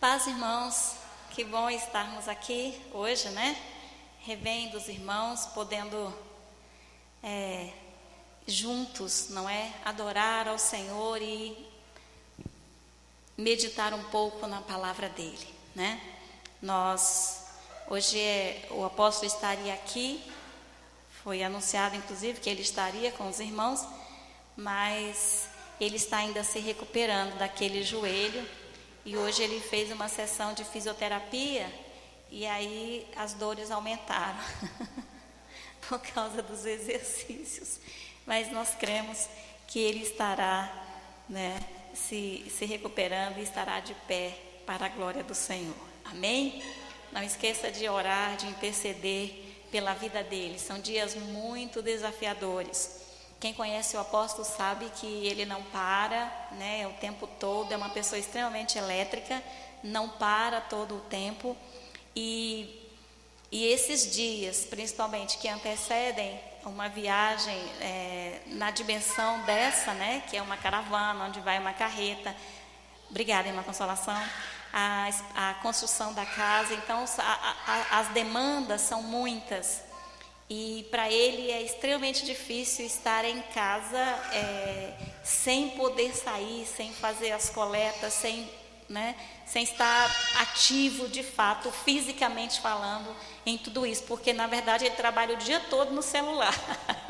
[0.00, 0.92] Paz, irmãos,
[1.32, 3.60] que bom estarmos aqui hoje, né?
[4.20, 6.16] Revendo os irmãos, podendo
[7.20, 7.68] é,
[8.46, 9.72] juntos, não é?
[9.84, 11.68] Adorar ao Senhor e
[13.36, 16.00] meditar um pouco na palavra dele, né?
[16.62, 17.46] Nós,
[17.88, 20.22] hoje é, o apóstolo estaria aqui,
[21.24, 23.84] foi anunciado inclusive que ele estaria com os irmãos,
[24.56, 25.48] mas
[25.80, 28.48] ele está ainda se recuperando daquele joelho
[29.04, 31.70] e hoje ele fez uma sessão de fisioterapia
[32.30, 34.38] e aí as dores aumentaram
[35.88, 37.80] por causa dos exercícios.
[38.26, 39.26] Mas nós cremos
[39.66, 40.70] que ele estará
[41.28, 41.58] né,
[41.94, 45.74] se, se recuperando e estará de pé para a glória do Senhor.
[46.04, 46.62] Amém?
[47.12, 50.58] Não esqueça de orar, de interceder pela vida dele.
[50.58, 53.07] São dias muito desafiadores.
[53.40, 57.88] Quem conhece o apóstolo sabe que ele não para, né, o tempo todo, é uma
[57.90, 59.40] pessoa extremamente elétrica,
[59.82, 61.56] não para todo o tempo.
[62.16, 62.82] E,
[63.52, 70.42] e esses dias, principalmente, que antecedem uma viagem é, na dimensão dessa, né, que é
[70.42, 72.34] uma caravana, onde vai uma carreta.
[73.08, 74.20] Obrigada, irmã Consolação.
[74.72, 79.87] A, a construção da casa, então a, a, as demandas são muitas.
[80.50, 83.98] E para ele é extremamente difícil estar em casa
[84.32, 88.48] é, sem poder sair, sem fazer as coletas, sem,
[88.88, 94.96] né, sem estar ativo de fato, fisicamente falando, em tudo isso, porque na verdade ele
[94.96, 96.54] trabalha o dia todo no celular.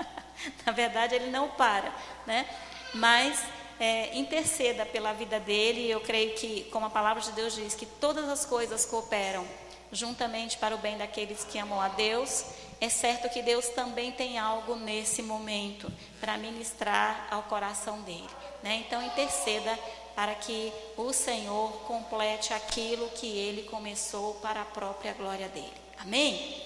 [0.66, 1.94] na verdade ele não para,
[2.26, 2.44] né?
[2.92, 3.40] Mas
[3.78, 5.88] é, interceda pela vida dele.
[5.88, 9.46] Eu creio que, como a palavra de Deus diz, que todas as coisas cooperam
[9.92, 12.44] juntamente para o bem daqueles que amam a Deus
[12.80, 15.90] é certo que Deus também tem algo nesse momento
[16.20, 18.28] para ministrar ao coração dele.
[18.62, 18.84] Né?
[18.86, 19.76] Então, interceda
[20.14, 25.72] para que o Senhor complete aquilo que ele começou para a própria glória dele.
[25.98, 26.62] Amém?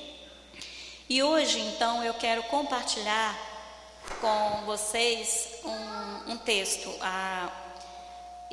[1.08, 3.39] E hoje, então, eu quero compartilhar
[4.20, 6.90] com vocês um, um texto.
[7.00, 7.50] A,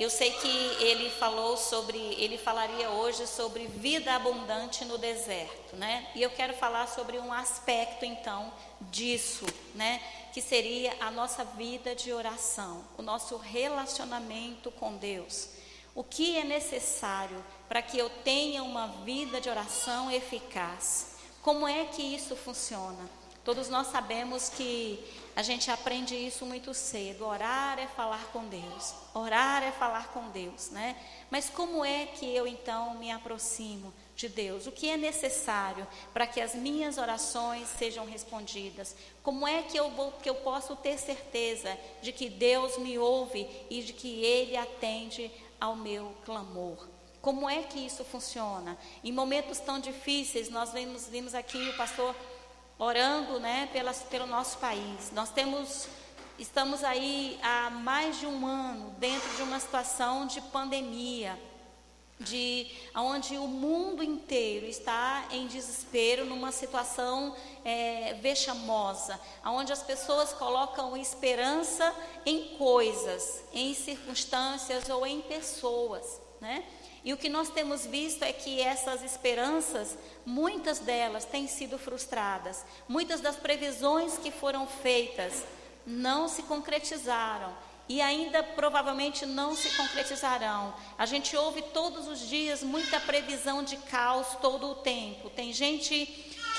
[0.02, 0.48] eu sei que
[0.82, 6.08] ele falou sobre, ele falaria hoje sobre vida abundante no deserto, né?
[6.16, 9.46] E eu quero falar sobre um aspecto então disso,
[9.76, 10.02] né?
[10.34, 15.50] Que seria a nossa vida de oração, o nosso relacionamento com Deus.
[15.94, 21.16] O que é necessário para que eu tenha uma vida de oração eficaz?
[21.42, 23.10] Como é que isso funciona?
[23.44, 25.04] Todos nós sabemos que
[25.40, 27.26] a gente aprende isso muito cedo.
[27.26, 28.94] Orar é falar com Deus.
[29.14, 30.98] Orar é falar com Deus, né?
[31.32, 34.68] Mas como é que eu então me aproximo de Deus?
[34.68, 38.94] O que é necessário para que as minhas orações sejam respondidas?
[39.24, 43.48] Como é que eu vou que eu posso ter certeza de que Deus me ouve
[43.70, 46.86] e de que ele atende ao meu clamor?
[47.22, 48.78] Como é que isso funciona?
[49.02, 52.14] Em momentos tão difíceis, nós vimos, vimos aqui o pastor
[52.80, 53.70] orando né,
[54.10, 55.12] pelo nosso país.
[55.12, 55.88] Nós temos,
[56.40, 61.38] estamos aí há mais de um ano dentro de uma situação de pandemia,
[62.22, 70.34] de onde o mundo inteiro está em desespero, numa situação é, vexamosa, onde as pessoas
[70.34, 71.94] colocam esperança
[72.26, 76.64] em coisas, em circunstâncias ou em pessoas, né?
[77.04, 82.66] E o que nós temos visto é que essas esperanças, muitas delas têm sido frustradas.
[82.88, 85.44] Muitas das previsões que foram feitas
[85.86, 87.56] não se concretizaram
[87.90, 90.76] e ainda provavelmente não se concretizarão.
[90.96, 95.30] A gente ouve todos os dias muita previsão de caos todo o tempo.
[95.32, 96.06] Tem gente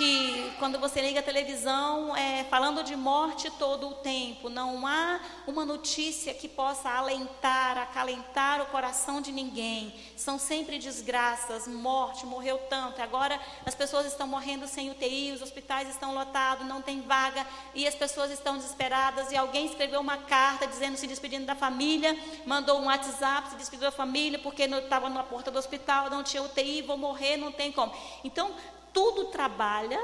[0.00, 5.20] que quando você liga a televisão é, falando de morte todo o tempo, não há
[5.46, 9.94] uma notícia que possa alentar, acalentar o coração de ninguém.
[10.16, 13.02] São sempre desgraças, morte, morreu tanto.
[13.02, 17.86] Agora as pessoas estão morrendo sem UTI, os hospitais estão lotados, não tem vaga e
[17.86, 19.30] as pessoas estão desesperadas.
[19.30, 23.84] E alguém escreveu uma carta dizendo se despedindo da família, mandou um WhatsApp se despedindo
[23.84, 27.70] da família porque estava na porta do hospital, não tinha UTI, vou morrer, não tem
[27.70, 27.92] como.
[28.24, 28.54] Então
[28.92, 30.00] tudo trabalha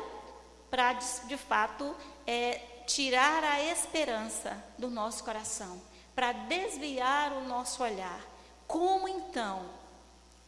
[0.71, 1.95] para, de, de, fato,
[2.27, 5.81] é, tirar a esperança do nosso coração,
[6.15, 8.21] para desviar o nosso olhar.
[8.67, 9.63] Como então?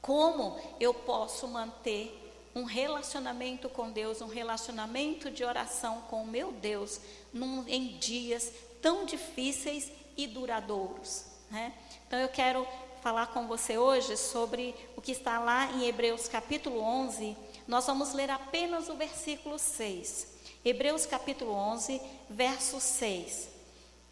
[0.00, 2.24] Como eu posso manter
[2.54, 7.00] um relacionamento com Deus, um relacionamento de oração com o meu Deus
[7.32, 11.24] num, em dias tão difíceis e duradouros?
[11.50, 11.72] Né?
[12.06, 12.66] Então eu quero
[13.02, 17.36] falar com você hoje sobre o que está lá em Hebreus capítulo 11,
[17.68, 20.26] nós vamos ler apenas o versículo 6.
[20.64, 22.00] Hebreus capítulo 11,
[22.30, 23.50] verso 6.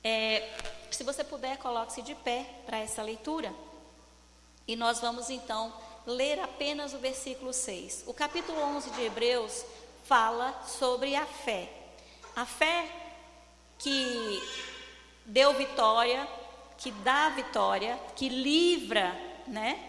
[0.05, 0.47] É,
[0.91, 3.53] se você puder, coloque-se de pé para essa leitura.
[4.69, 5.73] E nós vamos então
[6.07, 8.05] ler apenas o versículo 6.
[8.07, 9.65] O capítulo 11 de Hebreus
[10.05, 11.73] fala sobre a fé.
[12.37, 12.87] A fé
[13.79, 14.43] que
[15.25, 16.29] deu vitória,
[16.77, 19.83] que dá vitória, que livra, né?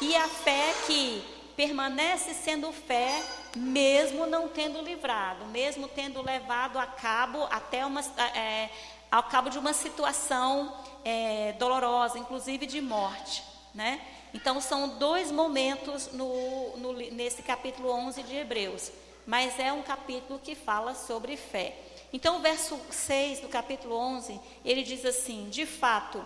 [0.00, 3.24] E a fé que permanece sendo fé,
[3.56, 8.00] mesmo não tendo livrado, mesmo tendo levado a cabo até uma,
[8.34, 8.68] é,
[9.10, 13.42] ao cabo de uma situação é, dolorosa, inclusive de morte,
[13.74, 14.00] né?
[14.34, 18.92] Então são dois momentos no, no, nesse capítulo 11 de Hebreus,
[19.26, 21.74] mas é um capítulo que fala sobre fé.
[22.12, 26.24] Então o verso 6 do capítulo 11, ele diz assim: De fato,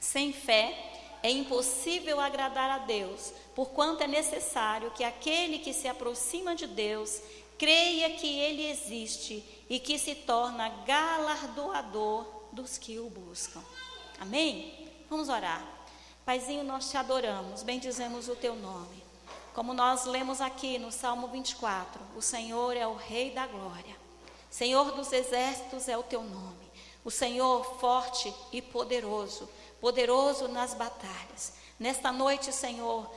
[0.00, 6.54] sem fé é impossível agradar a Deus, porquanto é necessário que aquele que se aproxima
[6.54, 7.20] de Deus
[7.58, 13.62] creia que ele existe e que se torna galardoador dos que o buscam.
[14.20, 14.88] Amém?
[15.08, 15.64] Vamos orar.
[16.24, 19.04] Paizinho, nós te adoramos, bendizemos o teu nome.
[19.54, 23.96] Como nós lemos aqui no Salmo 24, o Senhor é o Rei da glória.
[24.50, 26.66] Senhor dos exércitos é o teu nome.
[27.04, 29.48] O Senhor forte e poderoso,
[29.86, 31.52] poderoso nas batalhas.
[31.78, 33.08] Nesta noite, Senhor,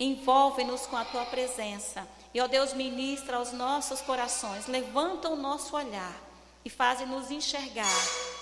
[0.00, 2.08] envolve-nos com a tua presença.
[2.32, 6.18] E, ó Deus, ministra aos nossos corações, levanta o nosso olhar
[6.64, 7.94] e faz-nos enxergar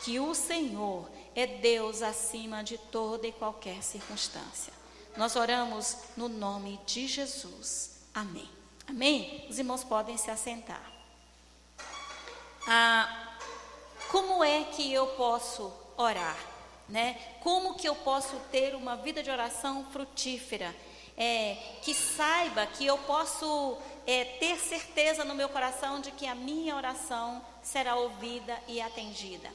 [0.04, 4.72] que o Senhor é Deus acima de toda e qualquer circunstância.
[5.16, 7.98] Nós oramos no nome de Jesus.
[8.14, 8.48] Amém.
[8.86, 9.44] Amém?
[9.50, 10.88] Os irmãos podem se assentar.
[12.64, 13.34] Ah,
[14.08, 16.51] como é que eu posso orar?
[16.88, 17.18] Né?
[17.40, 20.74] Como que eu posso ter uma vida de oração frutífera?
[21.16, 23.76] É, que saiba que eu posso
[24.06, 29.50] é, ter certeza no meu coração de que a minha oração será ouvida e atendida.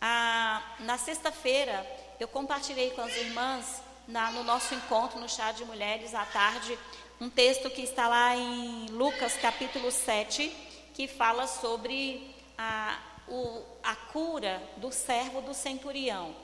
[0.00, 1.86] Ah, na sexta-feira,
[2.20, 6.78] eu compartilhei com as irmãs, na, no nosso encontro no chá de mulheres à tarde,
[7.20, 10.48] um texto que está lá em Lucas capítulo 7,
[10.92, 16.34] que fala sobre a, o, a cura do servo do centurião.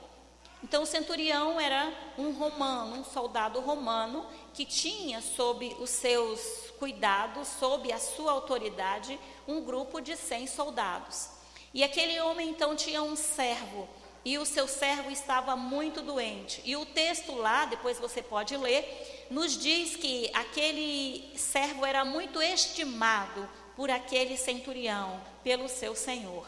[0.63, 7.47] Então, o centurião era um romano, um soldado romano, que tinha sob os seus cuidados,
[7.47, 11.29] sob a sua autoridade, um grupo de 100 soldados.
[11.73, 13.87] E aquele homem então tinha um servo,
[14.23, 16.61] e o seu servo estava muito doente.
[16.63, 22.39] E o texto lá, depois você pode ler, nos diz que aquele servo era muito
[22.41, 26.45] estimado por aquele centurião, pelo seu senhor.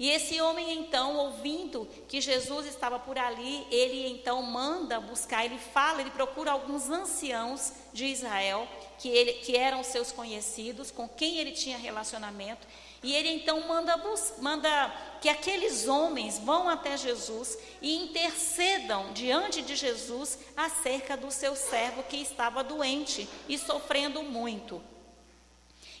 [0.00, 5.58] E esse homem então, ouvindo que Jesus estava por ali, ele então manda buscar, ele
[5.58, 8.66] fala, ele procura alguns anciãos de Israel,
[8.98, 12.66] que, ele, que eram seus conhecidos, com quem ele tinha relacionamento,
[13.02, 13.94] e ele então manda,
[14.38, 21.54] manda que aqueles homens vão até Jesus e intercedam diante de Jesus acerca do seu
[21.54, 24.82] servo que estava doente e sofrendo muito.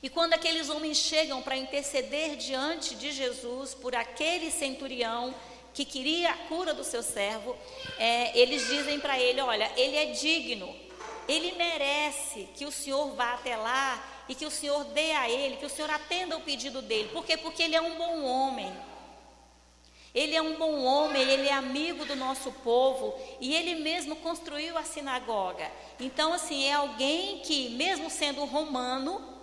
[0.02, 5.34] E quando aqueles homens chegam para interceder diante de Jesus por aquele centurião
[5.74, 7.56] que queria a cura do seu servo,
[7.98, 10.74] é, eles dizem para ele: Olha, ele é digno,
[11.28, 15.56] ele merece que o Senhor vá até lá e que o Senhor dê a ele,
[15.56, 17.10] que o Senhor atenda o pedido dele.
[17.12, 17.36] Por quê?
[17.36, 18.72] Porque ele é um bom homem.
[20.12, 24.76] Ele é um bom homem, ele é amigo do nosso povo e ele mesmo construiu
[24.76, 25.70] a sinagoga.
[26.00, 29.39] Então, assim, é alguém que, mesmo sendo romano,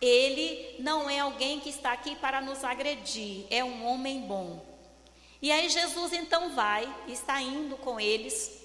[0.00, 4.64] ele não é alguém que está aqui para nos agredir, é um homem bom.
[5.40, 8.58] E aí Jesus então vai, está indo com eles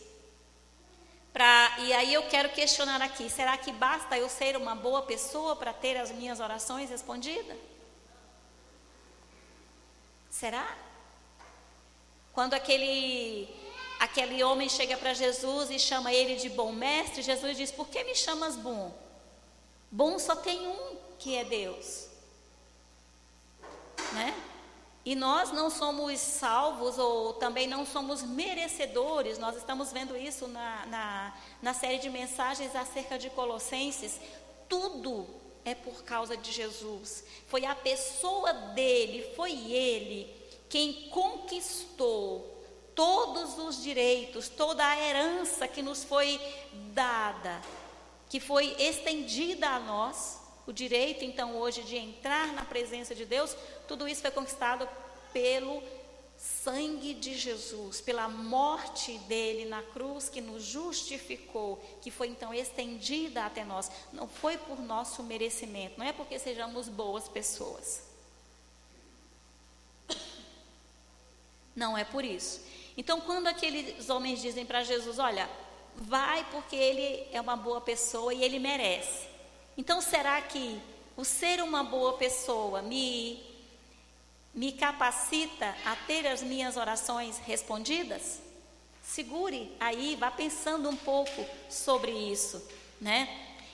[1.34, 5.56] Pra, e aí eu quero questionar aqui: será que basta eu ser uma boa pessoa
[5.56, 7.58] para ter as minhas orações respondidas?
[10.30, 10.78] Será?
[12.34, 13.50] Quando aquele,
[14.00, 18.04] aquele homem chega para Jesus e chama ele de bom mestre, Jesus diz: Por que
[18.04, 18.96] me chamas bom?
[19.90, 22.08] Bom só tem um que é Deus.
[24.12, 24.36] Né?
[25.06, 30.86] E nós não somos salvos ou também não somos merecedores, nós estamos vendo isso na,
[30.86, 34.20] na, na série de mensagens acerca de Colossenses.
[34.68, 35.26] Tudo
[35.64, 37.24] é por causa de Jesus.
[37.48, 40.34] Foi a pessoa dele, foi ele
[40.70, 42.50] quem conquistou
[42.94, 46.40] todos os direitos, toda a herança que nos foi
[46.94, 47.62] dada,
[48.30, 53.56] que foi estendida a nós o direito, então, hoje de entrar na presença de Deus,
[53.88, 54.88] tudo isso foi conquistado
[55.32, 55.84] pelo
[56.38, 63.46] sangue de Jesus, pela morte dele na cruz que nos justificou, que foi então estendida
[63.46, 63.90] até nós.
[64.12, 68.04] Não foi por nosso merecimento, não é porque sejamos boas pessoas.
[71.76, 72.62] Não é por isso.
[72.96, 75.50] Então, quando aqueles homens dizem para Jesus: Olha,
[75.96, 79.33] vai porque ele é uma boa pessoa e ele merece.
[79.78, 80.80] Então, será que
[81.16, 83.54] o ser uma boa pessoa me
[84.54, 88.40] me capacita a ter as minhas orações respondidas?
[89.04, 92.64] Segure aí, vá pensando um pouco sobre isso,
[93.02, 93.28] né?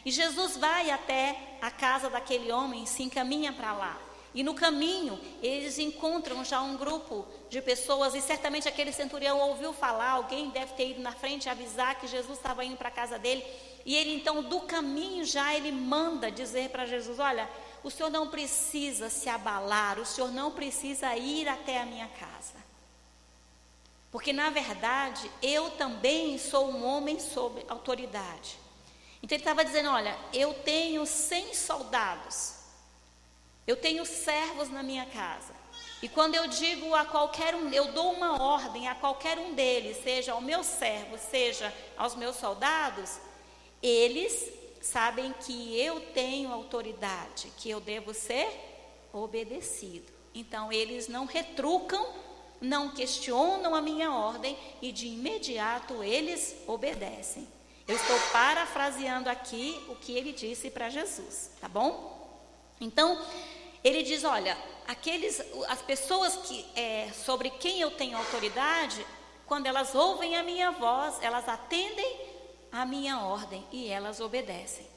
[0.06, 4.02] E Jesus vai até a casa daquele homem, se encaminha para lá.
[4.34, 9.74] E no caminho, eles encontram já um grupo de pessoas, e certamente aquele centurião ouviu
[9.74, 13.20] falar, alguém deve ter ido na frente avisar que Jesus estava indo para a casa
[13.20, 13.44] dele.
[13.90, 17.50] E ele então, do caminho já, ele manda dizer para Jesus: Olha,
[17.84, 22.60] o senhor não precisa se abalar, o senhor não precisa ir até a minha casa.
[24.12, 28.60] Porque, na verdade, eu também sou um homem sob autoridade.
[29.24, 32.60] Então, ele estava dizendo: Olha, eu tenho cem soldados
[33.70, 35.54] eu tenho servos na minha casa.
[36.02, 40.02] E quando eu digo a qualquer um, eu dou uma ordem a qualquer um deles,
[40.02, 43.20] seja ao meu servo, seja aos meus soldados,
[43.82, 48.48] eles sabem que eu tenho autoridade, que eu devo ser
[49.14, 50.12] obedecido.
[50.34, 52.06] Então eles não retrucam,
[52.62, 57.48] não questionam a minha ordem e de imediato eles obedecem.
[57.88, 62.20] Eu estou parafraseando aqui o que ele disse para Jesus, tá bom?
[62.80, 63.20] Então,
[63.84, 64.56] ele diz: olha,
[64.88, 69.04] aqueles, as pessoas que, é, sobre quem eu tenho autoridade,
[69.48, 72.29] quando elas ouvem a minha voz, elas atendem
[72.72, 74.88] a minha ordem e elas obedecem.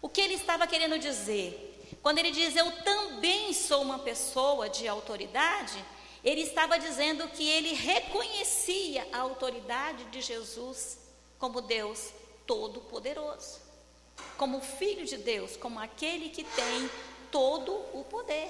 [0.00, 1.98] O que ele estava querendo dizer?
[2.02, 5.82] Quando ele diz eu também sou uma pessoa de autoridade,
[6.22, 10.98] ele estava dizendo que ele reconhecia a autoridade de Jesus
[11.38, 12.12] como Deus
[12.46, 13.60] Todo-Poderoso,
[14.36, 16.90] como Filho de Deus, como aquele que tem
[17.30, 18.48] todo o poder.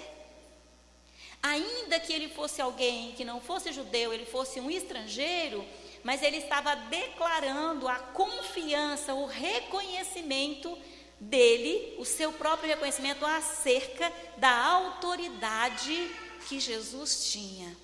[1.42, 5.64] Ainda que ele fosse alguém que não fosse judeu, ele fosse um estrangeiro,
[6.04, 10.76] mas ele estava declarando a confiança, o reconhecimento
[11.20, 16.10] dele, o seu próprio reconhecimento acerca da autoridade
[16.48, 17.76] que Jesus tinha.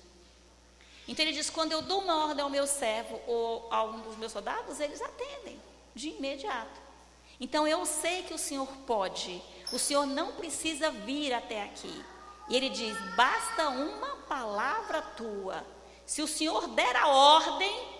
[1.07, 4.17] Então ele diz: quando eu dou uma ordem ao meu servo ou a um dos
[4.17, 5.59] meus soldados, eles atendem
[5.93, 6.81] de imediato.
[7.39, 9.41] Então eu sei que o Senhor pode,
[9.71, 12.03] o Senhor não precisa vir até aqui.
[12.49, 15.65] E ele diz: basta uma palavra tua.
[16.05, 17.94] Se o Senhor der a ordem,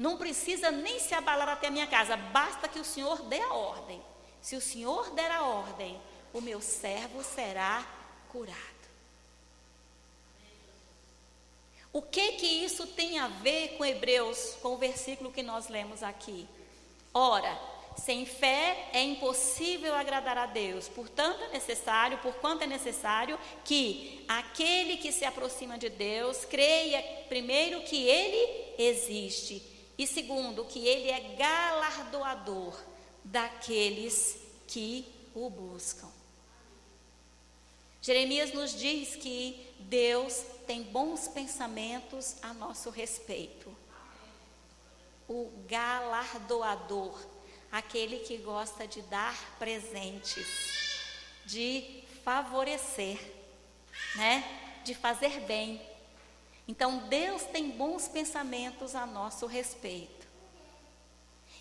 [0.00, 3.52] não precisa nem se abalar até a minha casa, basta que o Senhor dê a
[3.52, 4.00] ordem.
[4.40, 6.00] Se o Senhor der a ordem,
[6.32, 7.86] o meu servo será
[8.32, 8.56] curado.
[11.92, 16.02] O que que isso tem a ver com Hebreus, com o versículo que nós lemos
[16.02, 16.48] aqui?
[17.12, 17.60] Ora,
[17.98, 20.88] sem fé é impossível agradar a Deus.
[20.88, 27.02] Portanto, é necessário, por quanto é necessário, que aquele que se aproxima de Deus creia,
[27.28, 29.69] primeiro, que Ele existe,
[30.00, 32.74] e segundo, que Ele é galardoador
[33.22, 36.08] daqueles que o buscam.
[38.00, 43.76] Jeremias nos diz que Deus tem bons pensamentos a nosso respeito.
[45.28, 47.20] O galardoador
[47.70, 50.46] aquele que gosta de dar presentes,
[51.44, 53.20] de favorecer,
[54.16, 54.80] né?
[54.82, 55.89] De fazer bem.
[56.70, 60.28] Então Deus tem bons pensamentos a nosso respeito.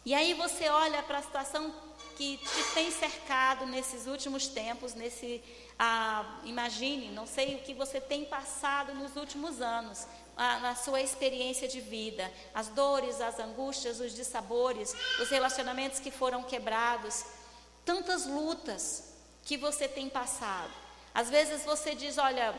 [0.06, 1.74] E aí você olha para a situação
[2.16, 5.44] que te tem cercado nesses últimos tempos, nesse,
[5.80, 10.06] ah, imagine, não sei o que você tem passado nos últimos anos,
[10.38, 16.44] na sua experiência de vida, as dores, as angústias, os dissabores, os relacionamentos que foram
[16.44, 17.26] quebrados,
[17.84, 20.72] tantas lutas que você tem passado.
[21.16, 22.54] Às vezes você diz: Olha,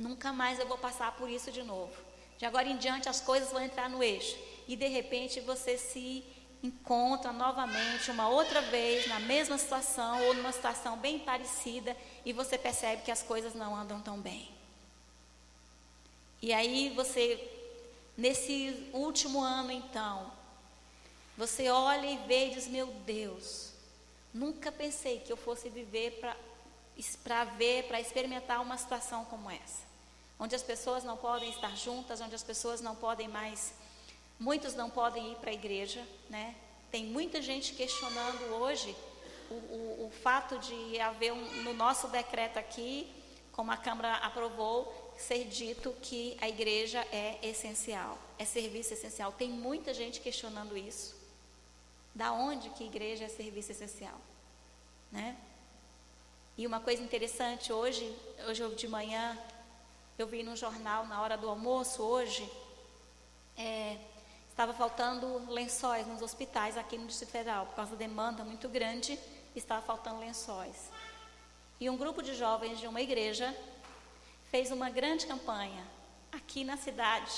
[0.00, 1.92] nunca mais eu vou passar por isso de novo.
[2.38, 4.36] De agora em diante as coisas vão entrar no eixo.
[4.66, 6.24] E de repente você se
[6.62, 12.58] encontra novamente, uma outra vez, na mesma situação ou numa situação bem parecida e você
[12.58, 14.50] percebe que as coisas não andam tão bem.
[16.42, 17.38] E aí você,
[18.16, 20.32] nesse último ano então,
[21.36, 23.72] você olha e vê e diz: Meu Deus,
[24.32, 26.20] nunca pensei que eu fosse viver
[27.22, 29.89] para ver, para experimentar uma situação como essa.
[30.40, 33.74] Onde as pessoas não podem estar juntas, onde as pessoas não podem mais,
[34.38, 36.56] muitos não podem ir para a igreja, né?
[36.90, 38.96] Tem muita gente questionando hoje
[39.50, 43.06] o, o, o fato de haver um, no nosso decreto aqui,
[43.52, 49.32] como a Câmara aprovou, ser dito que a igreja é essencial, é serviço essencial.
[49.32, 51.14] Tem muita gente questionando isso.
[52.14, 54.18] Da onde que igreja é serviço essencial?
[55.12, 55.36] Né?
[56.56, 58.16] E uma coisa interessante, hoje,
[58.48, 59.38] hoje de manhã,
[60.20, 62.46] eu vi no jornal, na hora do almoço, hoje,
[63.56, 63.96] é,
[64.50, 69.18] estava faltando lençóis nos hospitais aqui no Distrito Federal, por causa da demanda muito grande,
[69.56, 70.90] estava faltando lençóis.
[71.80, 73.56] E um grupo de jovens de uma igreja
[74.50, 75.82] fez uma grande campanha
[76.30, 77.32] aqui na cidade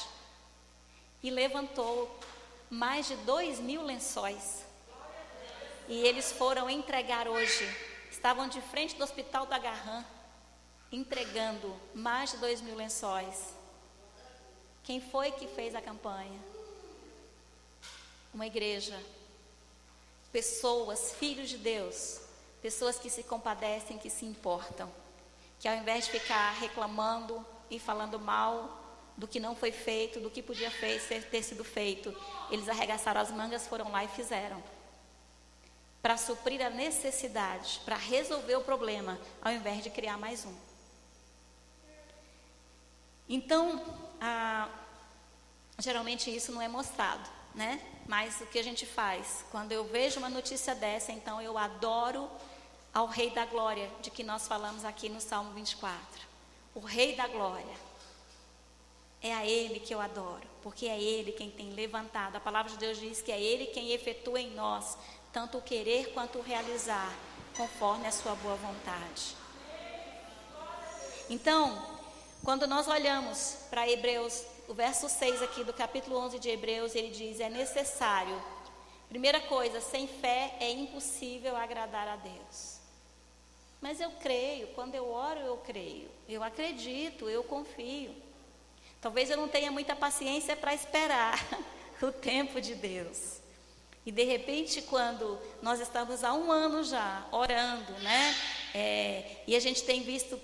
[1.22, 2.10] e levantou
[2.68, 4.66] mais de dois mil lençóis.
[5.88, 7.64] E eles foram entregar hoje.
[8.10, 10.04] Estavam de frente do hospital da Garran,
[10.92, 13.54] entregando mais de dois mil lençóis.
[14.84, 16.38] Quem foi que fez a campanha?
[18.34, 19.00] Uma igreja.
[20.30, 22.20] Pessoas, filhos de Deus.
[22.60, 24.92] Pessoas que se compadecem, que se importam.
[25.58, 28.80] Que ao invés de ficar reclamando e falando mal
[29.16, 32.14] do que não foi feito, do que podia ter sido feito,
[32.50, 34.62] eles arregaçaram as mangas, foram lá e fizeram.
[36.00, 40.71] Para suprir a necessidade, para resolver o problema, ao invés de criar mais um.
[43.28, 43.82] Então,
[44.20, 44.68] ah,
[45.78, 47.80] geralmente isso não é mostrado, né?
[48.06, 49.44] Mas o que a gente faz?
[49.50, 52.28] Quando eu vejo uma notícia dessa, então eu adoro
[52.92, 56.00] ao Rei da Glória, de que nós falamos aqui no Salmo 24.
[56.74, 57.92] O Rei da Glória.
[59.24, 62.34] É a Ele que eu adoro, porque é Ele quem tem levantado.
[62.34, 64.96] A palavra de Deus diz que é Ele quem efetua em nós
[65.32, 67.10] tanto o querer quanto o realizar,
[67.56, 69.34] conforme a Sua boa vontade.
[71.30, 71.91] Então,
[72.44, 77.10] quando nós olhamos para Hebreus, o verso 6 aqui do capítulo 11 de Hebreus, ele
[77.10, 78.40] diz: é necessário.
[79.08, 82.78] Primeira coisa, sem fé é impossível agradar a Deus.
[83.80, 86.08] Mas eu creio, quando eu oro, eu creio.
[86.28, 88.14] Eu acredito, eu confio.
[89.00, 91.38] Talvez eu não tenha muita paciência para esperar
[92.00, 93.40] o tempo de Deus.
[94.06, 98.34] E de repente, quando nós estamos há um ano já orando, né?
[98.74, 100.40] É, e a gente tem visto,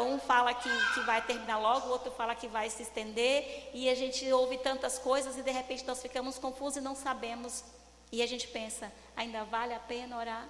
[0.00, 3.88] um fala que, que vai terminar logo, o outro fala que vai se estender, e
[3.88, 7.64] a gente ouve tantas coisas e de repente nós ficamos confusos e não sabemos.
[8.12, 10.48] E a gente pensa, ainda vale a pena orar?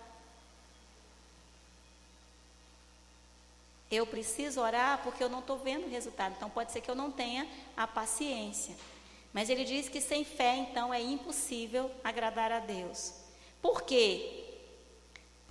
[3.90, 6.34] Eu preciso orar porque eu não estou vendo o resultado.
[6.36, 8.74] Então pode ser que eu não tenha a paciência.
[9.32, 13.14] Mas ele diz que sem fé, então, é impossível agradar a Deus.
[13.60, 14.43] Por quê?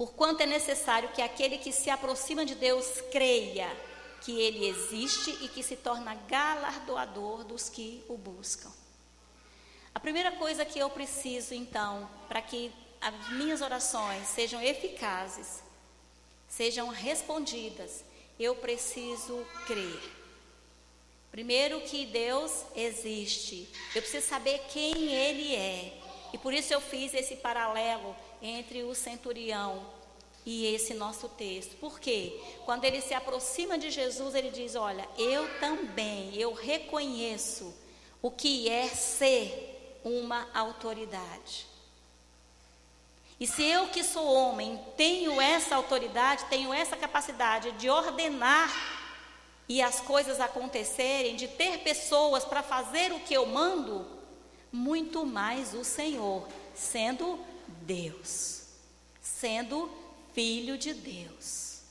[0.04, 3.74] Porquanto é necessário que aquele que se aproxima de Deus creia
[4.20, 8.70] que ele existe e que se torna galardoador dos que o buscam.
[9.96, 15.64] A primeira coisa que eu preciso, então, para que as minhas orações sejam eficazes,
[16.50, 18.04] sejam respondidas,
[18.38, 20.02] eu preciso crer.
[21.32, 23.70] Primeiro que Deus existe.
[23.96, 25.98] Eu preciso saber quem Ele é.
[26.34, 28.14] E por isso eu fiz esse paralelo
[28.44, 29.82] entre o centurião
[30.46, 31.78] e esse nosso texto.
[31.78, 32.38] Por quê?
[32.66, 37.74] Quando ele se aproxima de Jesus, ele diz: Olha, eu também, eu reconheço
[38.22, 41.66] o que é ser uma autoridade.
[43.40, 48.72] E se eu que sou homem tenho essa autoridade, tenho essa capacidade de ordenar
[49.68, 54.06] e as coisas acontecerem, de ter pessoas para fazer o que eu mando,
[54.72, 57.40] muito mais o Senhor, sendo
[57.86, 58.64] Deus,
[59.22, 59.90] sendo
[60.34, 61.82] filho de Deus.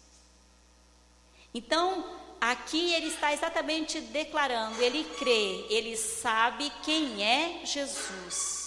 [1.54, 8.62] Então, aqui ele está exatamente declarando, ele crê, ele sabe quem é Jesus.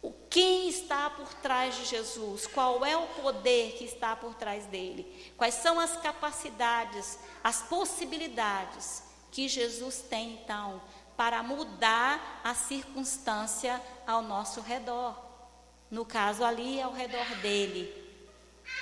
[0.00, 2.46] O quem está por trás de Jesus?
[2.46, 5.32] Qual é o poder que está por trás dele?
[5.36, 10.82] Quais são as capacidades, as possibilidades que Jesus tem então
[11.16, 15.23] para mudar a circunstância ao nosso redor?
[15.94, 17.88] No caso ali, ao redor dele,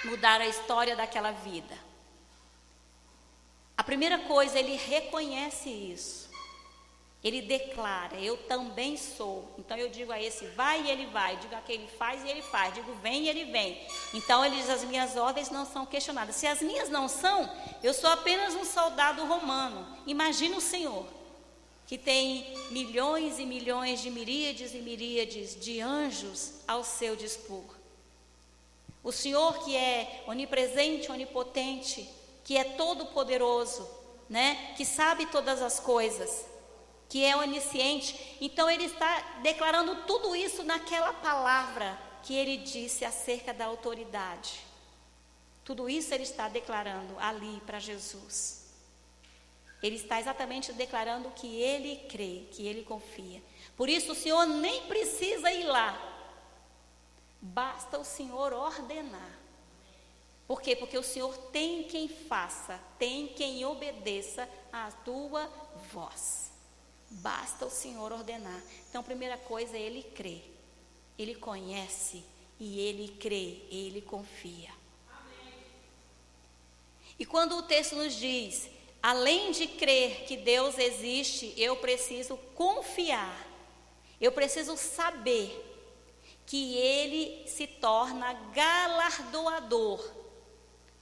[0.03, 1.75] mudar a história daquela vida.
[3.77, 6.31] A primeira coisa, ele reconhece isso.
[7.23, 9.55] Ele declara: Eu também sou.
[9.59, 11.37] Então eu digo a esse: vai e ele vai.
[11.37, 12.73] Digo aquele: faz e ele faz.
[12.73, 13.87] Digo: vem e ele vem.
[14.15, 16.37] Então ele diz: as minhas ordens não são questionadas.
[16.37, 17.47] Se as minhas não são,
[17.83, 19.87] eu sou apenas um soldado romano.
[20.07, 21.07] Imagina o Senhor,
[21.93, 27.63] que tem milhões e milhões de miríades e miríades de anjos ao seu dispor.
[29.05, 32.09] O Senhor que é onipresente, onipotente,
[32.45, 33.87] que é todo poderoso,
[34.27, 34.73] né?
[34.75, 36.47] Que sabe todas as coisas
[37.11, 38.39] que é onisciente.
[38.41, 44.61] Então ele está declarando tudo isso naquela palavra que ele disse acerca da autoridade.
[45.63, 48.62] Tudo isso ele está declarando ali para Jesus.
[49.83, 53.43] Ele está exatamente declarando que ele crê, que ele confia.
[53.77, 56.11] Por isso o Senhor nem precisa ir lá.
[57.41, 59.41] Basta o Senhor ordenar.
[60.47, 60.77] Por quê?
[60.77, 65.51] Porque o Senhor tem quem faça, tem quem obedeça à tua
[65.91, 66.53] voz.
[67.11, 68.63] Basta o Senhor ordenar.
[68.89, 70.43] Então, a primeira coisa é ele crer.
[71.19, 72.25] Ele conhece
[72.59, 74.71] e ele crê, ele confia.
[77.19, 78.69] E quando o texto nos diz,
[79.03, 83.47] além de crer que Deus existe, eu preciso confiar,
[84.21, 85.69] eu preciso saber
[86.47, 90.09] que Ele se torna galardoador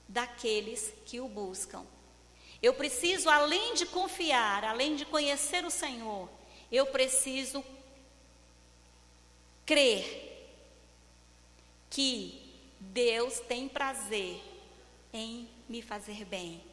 [0.07, 1.85] daqueles que o buscam.
[2.61, 6.29] Eu preciso, além de confiar, além de conhecer o Senhor,
[6.71, 7.63] eu preciso
[9.65, 10.27] crer
[11.89, 12.41] que
[12.79, 14.41] Deus tem prazer
[15.13, 16.63] em me fazer bem,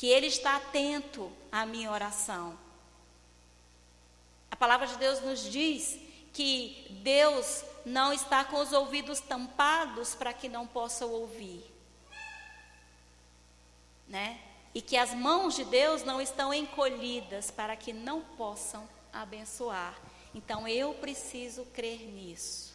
[0.00, 2.58] que Ele está atento à minha oração.
[4.50, 6.00] A palavra de Deus nos diz
[6.32, 11.62] que Deus não está com os ouvidos tampados para que não possam ouvir,
[14.08, 14.40] né?
[14.72, 20.00] E que as mãos de Deus não estão encolhidas para que não possam abençoar.
[20.34, 22.72] Então eu preciso crer nisso.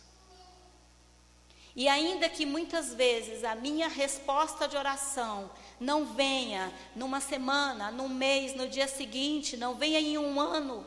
[1.76, 8.10] E ainda que muitas vezes a minha resposta de oração não venha numa semana, num
[8.10, 10.86] mês, no dia seguinte, não venha em um ano,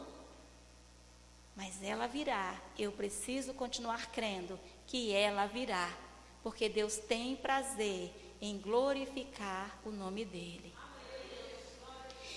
[1.55, 2.55] mas ela virá.
[2.79, 5.91] Eu preciso continuar crendo que ela virá,
[6.43, 10.73] porque Deus tem prazer em glorificar o nome dele.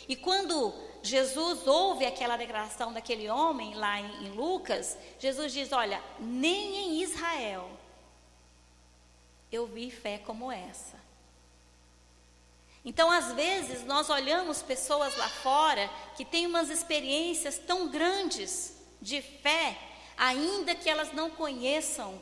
[0.07, 6.03] E quando Jesus ouve aquela declaração daquele homem lá em, em Lucas, Jesus diz: Olha,
[6.19, 7.69] nem em Israel
[9.51, 11.00] eu vi fé como essa.
[12.83, 19.21] Então, às vezes, nós olhamos pessoas lá fora que têm umas experiências tão grandes de
[19.21, 19.77] fé,
[20.17, 22.19] ainda que elas não conheçam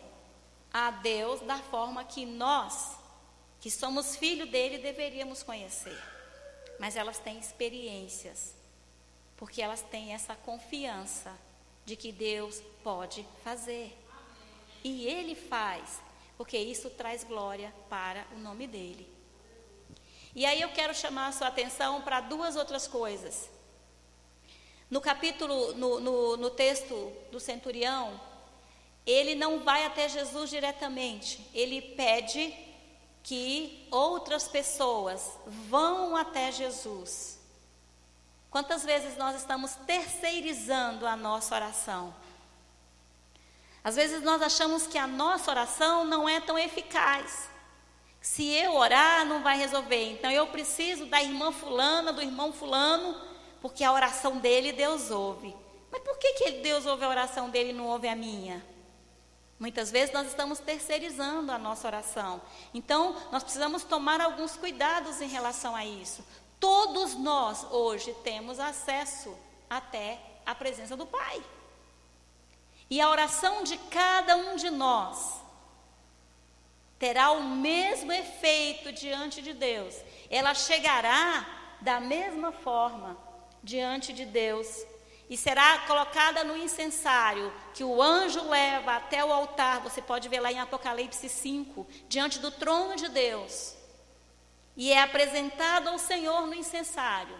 [0.71, 2.97] a Deus da forma que nós,
[3.61, 5.97] que somos filhos dele, deveríamos conhecer.
[6.77, 8.53] Mas elas têm experiências,
[9.37, 11.33] porque elas têm essa confiança
[11.85, 13.97] de que Deus pode fazer.
[14.83, 16.01] E Ele faz,
[16.37, 19.18] porque isso traz glória para o nome dele.
[20.35, 23.49] E aí eu quero chamar a sua atenção para duas outras coisas.
[24.89, 28.19] No capítulo, no, no, no, texto do centurião,
[29.05, 32.53] ele não vai até Jesus diretamente, ele pede
[33.21, 37.39] que outras pessoas vão até Jesus.
[38.49, 42.15] Quantas vezes nós estamos terceirizando a nossa oração?
[43.83, 47.48] Às vezes nós achamos que a nossa oração não é tão eficaz.
[48.21, 50.11] Se eu orar, não vai resolver.
[50.11, 53.19] Então eu preciso da irmã fulana, do irmão fulano,
[53.61, 55.55] porque a oração dele Deus ouve.
[55.91, 58.63] Mas por que, que Deus ouve a oração dele e não ouve a minha?
[59.59, 62.41] Muitas vezes nós estamos terceirizando a nossa oração.
[62.73, 66.23] Então, nós precisamos tomar alguns cuidados em relação a isso.
[66.59, 69.35] Todos nós hoje temos acesso
[69.69, 71.43] até a presença do Pai.
[72.89, 75.41] E a oração de cada um de nós
[76.99, 79.95] terá o mesmo efeito diante de Deus.
[80.29, 81.47] Ela chegará
[81.79, 83.17] da mesma forma
[83.63, 84.67] diante de Deus
[85.29, 89.79] e será colocada no incensário que o anjo leva até o altar.
[89.81, 93.75] Você pode ver lá em Apocalipse 5, diante do trono de Deus.
[94.75, 97.35] E é apresentado ao Senhor no incensário.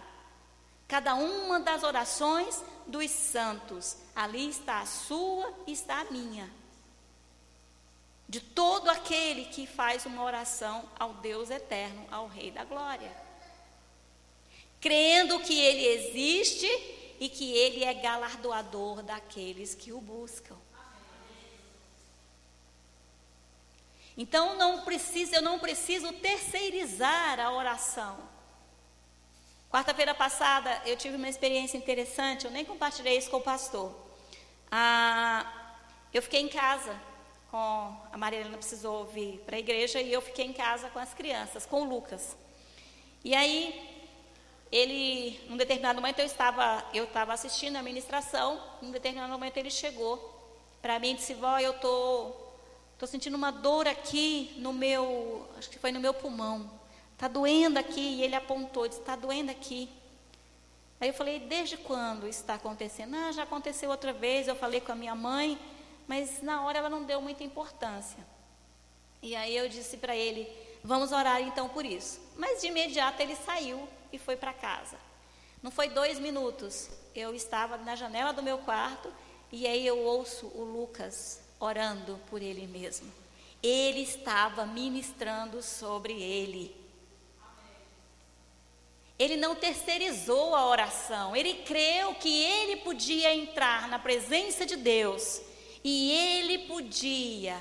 [0.86, 3.96] Cada uma das orações dos santos.
[4.14, 6.59] Ali está a sua está a minha.
[8.30, 13.10] De todo aquele que faz uma oração ao Deus eterno, ao Rei da Glória.
[14.80, 16.68] Crendo que Ele existe
[17.18, 20.56] e que Ele é galardoador daqueles que o buscam.
[24.16, 28.16] Então não precisa, eu não preciso terceirizar a oração.
[29.72, 33.92] Quarta-feira passada eu tive uma experiência interessante, eu nem compartilhei isso com o pastor.
[34.70, 35.74] Ah,
[36.14, 37.09] eu fiquei em casa
[37.50, 40.98] com a Maria Helena precisou vir para a igreja e eu fiquei em casa com
[40.98, 42.36] as crianças, com o Lucas.
[43.24, 43.88] E aí
[44.70, 49.70] ele, num determinado momento eu estava, eu estava assistindo a ministração, num determinado momento ele
[49.70, 50.16] chegou
[50.80, 52.32] para mim e disse: "Vó, eu tô
[53.00, 56.70] tô sentindo uma dor aqui no meu, acho que foi no meu pulmão.
[57.14, 58.00] Está doendo aqui.
[58.00, 59.88] E ele apontou, disse: Está doendo aqui.
[61.00, 63.16] Aí eu falei: Desde quando isso está acontecendo?
[63.16, 64.46] Ah, já aconteceu outra vez.
[64.46, 65.58] Eu falei com a minha mãe,
[66.10, 68.18] mas na hora ela não deu muita importância.
[69.22, 70.50] E aí eu disse para ele:
[70.82, 72.20] Vamos orar então por isso.
[72.36, 74.96] Mas de imediato ele saiu e foi para casa.
[75.62, 76.90] Não foi dois minutos.
[77.14, 79.08] Eu estava na janela do meu quarto
[79.52, 83.08] e aí eu ouço o Lucas orando por ele mesmo.
[83.62, 86.74] Ele estava ministrando sobre ele.
[89.16, 95.42] ele não terceirizou a oração, ele creu que ele podia entrar na presença de Deus
[95.82, 97.58] e ele podia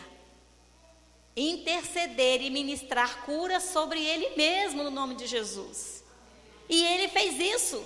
[1.35, 6.03] interceder e ministrar cura sobre ele mesmo no nome de Jesus.
[6.67, 7.85] E ele fez isso.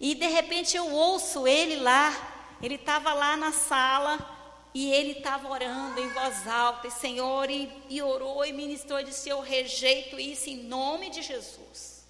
[0.00, 4.18] E de repente eu ouço ele lá, ele estava lá na sala
[4.74, 9.04] e ele estava orando em voz alta, e Senhor, e, e orou e ministrou e
[9.04, 12.04] disse: Eu rejeito isso em nome de Jesus.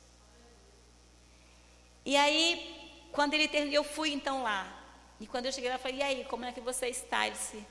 [2.06, 4.73] E aí, quando ele terminou, eu fui então lá.
[5.20, 7.26] E quando eu cheguei lá, eu falei: E aí, como é que você está?
[7.26, 7.64] Ele disse: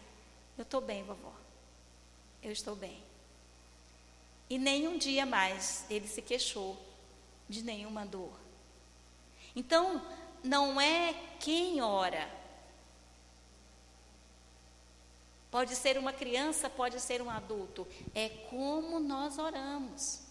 [0.57, 1.33] Eu estou bem, vovó.
[2.41, 3.03] Eu estou bem.
[4.49, 6.77] E nenhum dia mais ele se queixou
[7.47, 8.33] de nenhuma dor.
[9.55, 10.01] Então,
[10.43, 12.43] não é quem ora
[15.53, 17.87] Pode ser uma criança, pode ser um adulto.
[18.15, 20.21] É como nós oramos.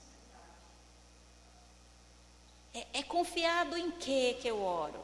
[2.74, 5.00] É, é confiado em que que eu oro?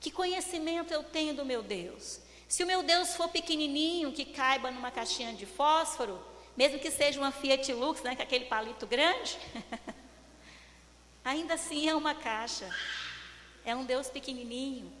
[0.00, 2.20] Que conhecimento eu tenho do meu Deus?
[2.48, 6.22] Se o meu Deus for pequenininho, que caiba numa caixinha de fósforo,
[6.56, 9.36] mesmo que seja uma Fiat Lux, né, com aquele palito grande,
[11.24, 12.68] ainda assim é uma caixa.
[13.64, 14.92] É um Deus pequenininho,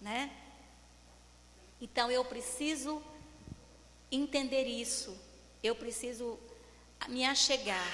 [0.00, 0.30] né?
[1.80, 3.00] Então eu preciso
[4.10, 5.16] entender isso,
[5.62, 6.36] eu preciso
[7.06, 7.86] me achegar,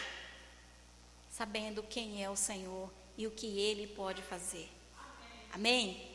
[1.30, 4.70] sabendo quem é o Senhor e o que Ele pode fazer.
[5.54, 6.10] Amém?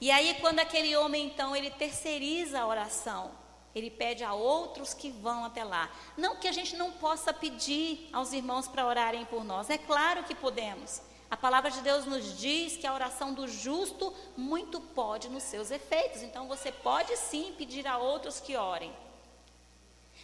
[0.00, 3.30] E aí, quando aquele homem, então, ele terceiriza a oração,
[3.74, 5.90] ele pede a outros que vão até lá.
[6.16, 10.24] Não que a gente não possa pedir aos irmãos para orarem por nós, é claro
[10.24, 11.02] que podemos.
[11.30, 15.70] A palavra de Deus nos diz que a oração do justo muito pode nos seus
[15.70, 16.22] efeitos.
[16.22, 18.94] Então você pode sim pedir a outros que orem.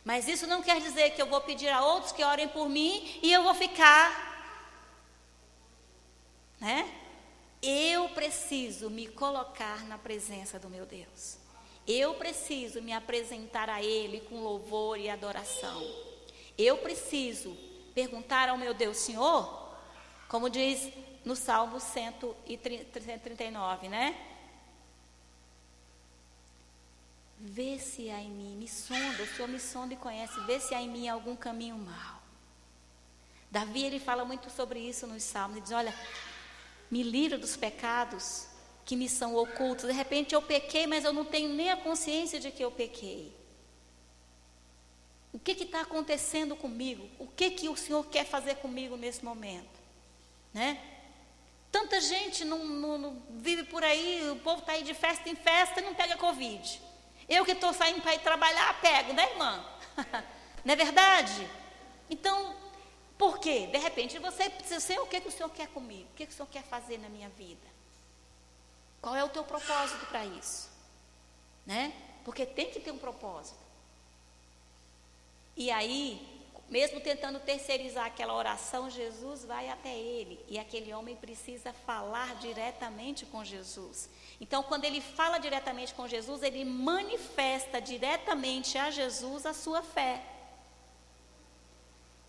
[0.02, 3.20] Mas isso não quer dizer que eu vou pedir a outros que orem por mim
[3.22, 4.32] e eu vou ficar.
[6.58, 6.93] Né?
[8.14, 11.36] Preciso me colocar na presença do meu Deus.
[11.86, 15.82] Eu preciso me apresentar a Ele com louvor e adoração.
[16.56, 17.54] Eu preciso
[17.94, 19.76] perguntar ao meu Deus, Senhor,
[20.28, 20.90] como diz
[21.24, 24.16] no Salmo 139, né?
[27.38, 30.74] Vê se há em mim, me sonda, o Senhor me sonda e conhece, vê se
[30.74, 32.22] há em mim algum caminho mau.
[33.50, 35.94] Davi, ele fala muito sobre isso nos Salmos, ele diz, olha,
[36.90, 38.46] me livra dos pecados
[38.84, 39.86] que me são ocultos.
[39.86, 43.34] De repente eu pequei, mas eu não tenho nem a consciência de que eu pequei.
[45.32, 47.08] O que está acontecendo comigo?
[47.18, 49.80] O que, que o Senhor quer fazer comigo nesse momento?
[50.52, 50.80] Né?
[51.72, 55.34] Tanta gente não, não, não vive por aí, o povo está aí de festa em
[55.34, 56.80] festa e não pega Covid.
[57.28, 59.64] Eu que estou saindo para ir trabalhar, pego, né, irmã?
[60.64, 61.50] não é verdade?
[62.08, 62.54] Então,
[63.16, 63.66] por quê?
[63.66, 66.08] De repente você precisa ser o que, que o Senhor quer comigo?
[66.12, 67.66] O que, que o Senhor quer fazer na minha vida?
[69.00, 70.68] Qual é o teu propósito para isso?
[71.66, 71.92] Né?
[72.24, 73.58] Porque tem que ter um propósito.
[75.56, 76.34] E aí,
[76.68, 83.24] mesmo tentando terceirizar aquela oração, Jesus vai até ele e aquele homem precisa falar diretamente
[83.26, 84.08] com Jesus.
[84.40, 90.20] Então, quando ele fala diretamente com Jesus, ele manifesta diretamente a Jesus a sua fé.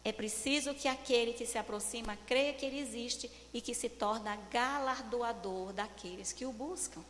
[0.05, 4.35] É preciso que aquele que se aproxima creia que ele existe e que se torna
[4.51, 7.03] galardoador daqueles que o buscam.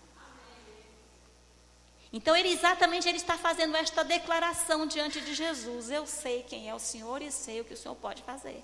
[2.14, 5.90] Então ele exatamente ele está fazendo esta declaração diante de Jesus.
[5.90, 8.64] Eu sei quem é o Senhor e sei o que o Senhor pode fazer.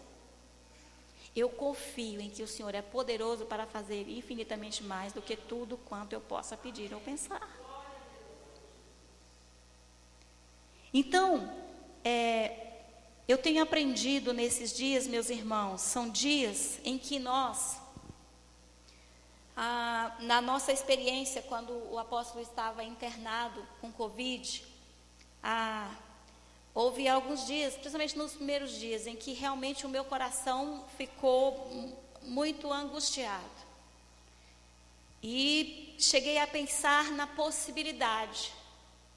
[1.35, 5.75] Eu confio em que o Senhor é poderoso para fazer infinitamente mais do que tudo
[5.75, 7.49] quanto eu possa pedir ou pensar.
[10.93, 11.53] Então,
[12.05, 12.70] é,
[13.27, 17.81] eu tenho aprendido nesses dias, meus irmãos, são dias em que nós
[19.55, 24.63] ah, na nossa experiência, quando o apóstolo estava internado com Covid,
[25.43, 25.93] ah,
[26.73, 32.73] houve alguns dias, principalmente nos primeiros dias, em que realmente o meu coração ficou muito
[32.73, 33.61] angustiado.
[35.21, 38.51] E cheguei a pensar na possibilidade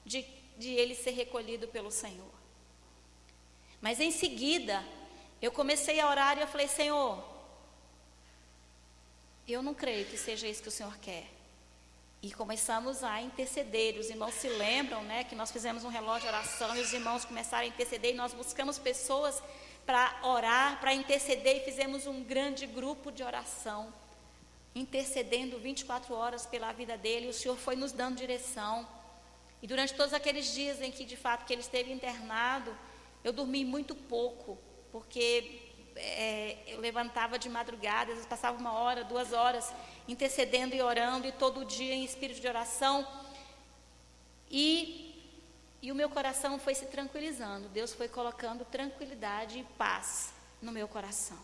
[0.05, 0.23] de,
[0.57, 2.34] de ele ser recolhido pelo Senhor.
[3.81, 4.83] Mas em seguida,
[5.41, 7.23] eu comecei a orar e eu falei: Senhor,
[9.47, 11.25] eu não creio que seja isso que o Senhor quer.
[12.21, 13.99] E começamos a interceder.
[13.99, 17.23] Os irmãos se lembram, né, que nós fizemos um relógio de oração e os irmãos
[17.25, 19.41] começaram a interceder e nós buscamos pessoas
[19.85, 23.93] para orar, para interceder e fizemos um grande grupo de oração,
[24.73, 27.27] intercedendo 24 horas pela vida dele.
[27.27, 28.87] O Senhor foi nos dando direção.
[29.61, 32.75] E durante todos aqueles dias em que de fato que ele esteve internado,
[33.25, 34.55] eu dormi muito pouco,
[34.91, 35.59] porque
[35.95, 39.73] é, eu levantava de madrugada, às vezes passava uma hora, duas horas,
[40.07, 43.05] intercedendo e orando, e todo dia em espírito de oração.
[44.47, 45.27] E,
[45.81, 47.67] e o meu coração foi se tranquilizando.
[47.69, 51.39] Deus foi colocando tranquilidade e paz no meu coração.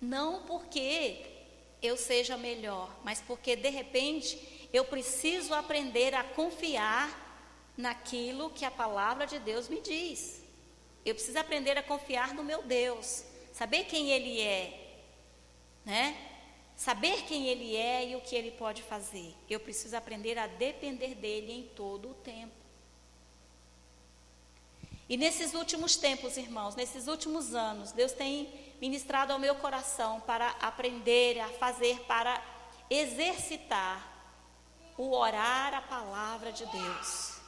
[0.00, 1.24] Não porque
[1.80, 7.19] eu seja melhor, mas porque de repente eu preciso aprender a confiar
[7.80, 10.42] naquilo que a palavra de Deus me diz.
[11.04, 15.00] Eu preciso aprender a confiar no meu Deus, saber quem Ele é,
[15.84, 16.16] né?
[16.76, 19.34] Saber quem Ele é e o que Ele pode fazer.
[19.48, 22.54] Eu preciso aprender a depender dele em todo o tempo.
[25.08, 28.48] E nesses últimos tempos, irmãos, nesses últimos anos, Deus tem
[28.80, 32.40] ministrado ao meu coração para aprender a fazer, para
[32.88, 34.08] exercitar
[34.96, 37.39] o orar a palavra de Deus.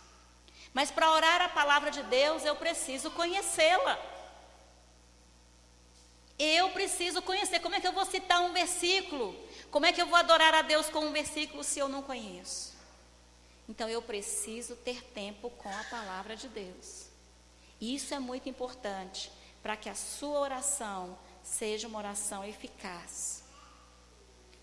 [0.73, 3.99] Mas para orar a palavra de Deus, eu preciso conhecê-la.
[6.39, 7.61] Eu preciso conhecer.
[7.61, 9.37] Como é que eu vou citar um versículo?
[9.71, 12.73] Como é que eu vou adorar a Deus com um versículo se eu não conheço?
[13.69, 17.07] Então eu preciso ter tempo com a palavra de Deus.
[17.81, 19.31] Isso é muito importante
[19.63, 23.43] para que a sua oração seja uma oração eficaz.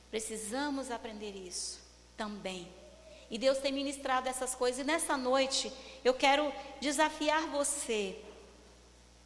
[0.10, 1.80] Precisamos aprender isso
[2.18, 2.79] também.
[3.30, 4.80] E Deus tem ministrado essas coisas.
[4.80, 5.72] E nessa noite,
[6.04, 8.18] eu quero desafiar você,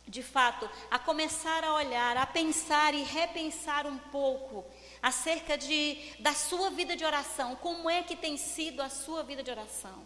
[0.08, 4.66] de fato, a começar a olhar, a pensar e repensar um pouco
[5.02, 7.56] acerca de, da sua vida de oração.
[7.56, 10.06] Como é que tem sido a sua vida de oração?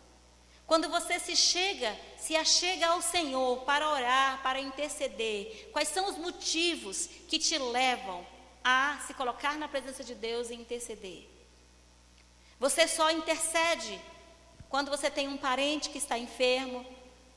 [0.67, 6.17] Quando você se chega, se achega ao Senhor para orar, para interceder, quais são os
[6.17, 8.27] motivos que te levam
[8.62, 11.37] a se colocar na presença de Deus e interceder?
[12.59, 14.01] Você só intercede
[14.69, 16.85] quando você tem um parente que está enfermo,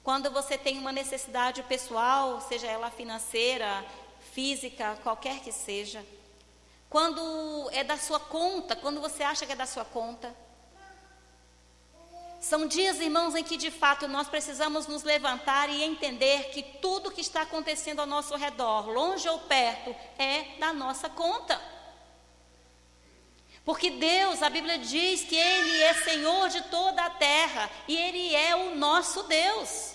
[0.03, 3.85] quando você tem uma necessidade pessoal, seja ela financeira,
[4.33, 6.05] física, qualquer que seja.
[6.89, 10.35] Quando é da sua conta, quando você acha que é da sua conta.
[12.41, 17.11] São dias, irmãos, em que de fato nós precisamos nos levantar e entender que tudo
[17.11, 21.61] que está acontecendo ao nosso redor, longe ou perto, é da nossa conta.
[23.71, 28.35] Porque Deus, a Bíblia diz que Ele é Senhor de toda a terra e Ele
[28.35, 29.95] é o nosso Deus.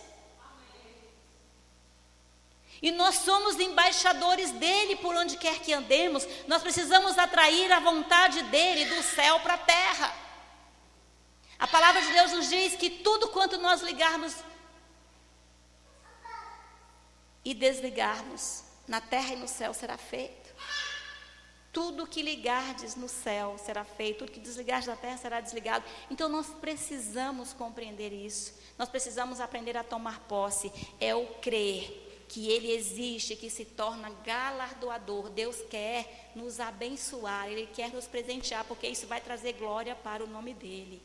[2.81, 6.25] E nós somos embaixadores dele por onde quer que andemos.
[6.47, 10.15] Nós precisamos atrair a vontade dele do céu para a terra.
[11.59, 14.37] A palavra de Deus nos diz que tudo quanto nós ligarmos
[17.43, 20.44] e desligarmos na terra e no céu será feito.
[21.75, 25.83] Tudo que ligardes no céu será feito, tudo que desligardes da terra será desligado.
[26.09, 28.53] Então nós precisamos compreender isso.
[28.77, 30.71] Nós precisamos aprender a tomar posse.
[31.01, 35.29] É o crer que Ele existe, que se torna galardoador.
[35.29, 40.27] Deus quer nos abençoar, Ele quer nos presentear, porque isso vai trazer glória para o
[40.27, 41.01] nome dEle.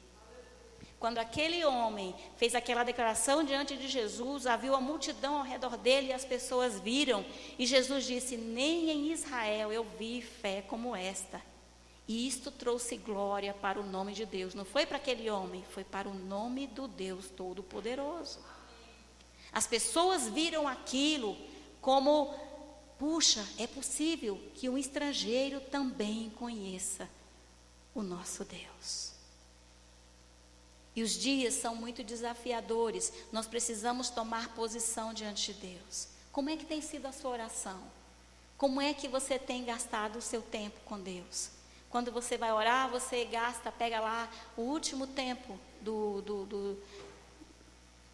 [1.01, 6.09] Quando aquele homem fez aquela declaração diante de Jesus, havia uma multidão ao redor dele
[6.09, 7.25] e as pessoas viram.
[7.59, 11.41] E Jesus disse: Nem em Israel eu vi fé como esta.
[12.07, 14.55] E isto trouxe glória para o nome de Deus.
[14.55, 18.39] Não foi para aquele homem, foi para o nome do Deus Todo-Poderoso.
[19.51, 21.35] As pessoas viram aquilo
[21.81, 22.35] como:
[22.99, 27.09] puxa, é possível que um estrangeiro também conheça
[27.95, 29.20] o nosso Deus.
[31.01, 33.11] E os dias são muito desafiadores.
[33.33, 36.09] Nós precisamos tomar posição diante de Deus.
[36.31, 37.81] Como é que tem sido a sua oração?
[38.59, 41.53] Como é que você tem gastado o seu tempo com Deus?
[41.89, 46.83] Quando você vai orar, você gasta, pega lá o último tempo do, do, do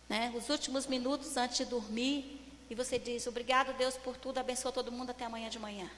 [0.09, 4.71] né, os últimos minutos antes de dormir e você diz: Obrigado, Deus, por tudo, abençoa
[4.71, 5.91] todo mundo até amanhã de manhã.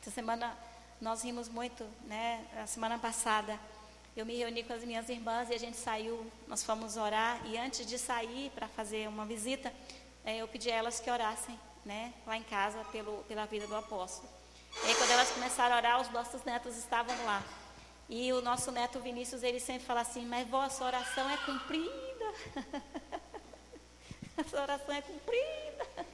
[0.00, 0.56] Essa semana
[1.02, 2.46] nós rimos muito, né?
[2.62, 3.58] A semana passada
[4.16, 7.58] eu me reuni com as minhas irmãs e a gente saiu, nós fomos orar e
[7.58, 9.72] antes de sair para fazer uma visita,
[10.24, 12.14] é, eu pedi a elas que orassem, né?
[12.24, 14.28] Lá em casa pelo, pela vida do apóstolo.
[14.84, 17.42] E aí, quando elas começaram a orar, os nossos netos estavam lá.
[18.08, 21.36] E o nosso neto Vinícius, ele sempre fala assim, mas vó, a sua oração é
[21.38, 22.34] cumprida.
[24.38, 26.06] a sua oração é cumprida.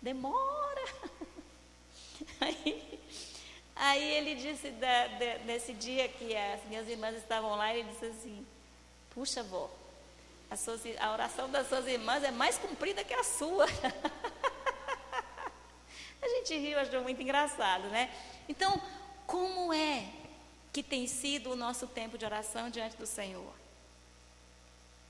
[0.00, 0.84] Demora.
[2.40, 2.91] Aí,
[3.84, 8.04] Aí ele disse, da, de, nesse dia que as minhas irmãs estavam lá, ele disse
[8.04, 8.46] assim:
[9.10, 9.68] Puxa, vó,
[10.48, 13.66] a, suas, a oração das suas irmãs é mais comprida que a sua.
[16.22, 18.08] a gente riu, achou muito engraçado, né?
[18.48, 18.80] Então,
[19.26, 20.04] como é
[20.72, 23.52] que tem sido o nosso tempo de oração diante do Senhor?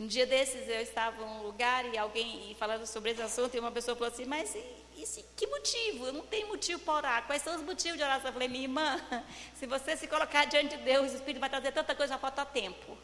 [0.01, 3.61] Um dia desses eu estava em um lugar e alguém falando sobre esse assunto e
[3.61, 4.57] uma pessoa falou assim, mas
[4.97, 6.07] isso, que motivo?
[6.07, 7.27] Eu não tenho motivo para orar.
[7.27, 8.29] Quais são os motivos de oração?
[8.29, 9.01] Eu falei, minha irmã,
[9.55, 12.47] se você se colocar diante de Deus, o Espírito vai trazer tanta coisa, vai faltar
[12.47, 12.97] tempo.